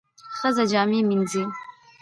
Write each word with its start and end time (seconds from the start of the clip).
ښځه 0.37 0.63
جامې 0.71 0.99
مینځي. 1.09 1.43